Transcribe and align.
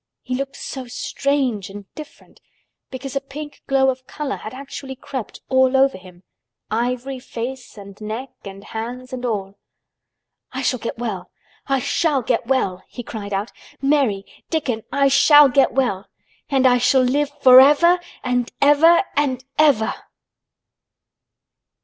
He 0.23 0.33
looked 0.33 0.55
so 0.55 0.87
strange 0.87 1.69
and 1.69 1.85
different 1.93 2.41
because 2.89 3.15
a 3.15 3.21
pink 3.21 3.61
glow 3.67 3.91
of 3.91 4.07
color 4.07 4.37
had 4.37 4.51
actually 4.51 4.95
crept 4.95 5.41
all 5.47 5.77
over 5.77 5.95
him—ivory 5.95 7.19
face 7.19 7.77
and 7.77 8.01
neck 8.01 8.31
and 8.43 8.63
hands 8.63 9.13
and 9.13 9.23
all. 9.23 9.59
"I 10.51 10.63
shall 10.63 10.79
get 10.79 10.97
well! 10.97 11.29
I 11.67 11.77
shall 11.81 12.23
get 12.23 12.47
well!" 12.47 12.81
he 12.89 13.03
cried 13.03 13.31
out. 13.31 13.51
"Mary! 13.79 14.25
Dickon! 14.49 14.81
I 14.91 15.07
shall 15.07 15.49
get 15.49 15.71
well! 15.73 16.07
And 16.49 16.65
I 16.65 16.79
shall 16.79 17.03
live 17.03 17.29
forever 17.39 17.99
and 18.23 18.51
ever 18.59 19.03
and 19.15 19.45
ever!" 19.59 19.93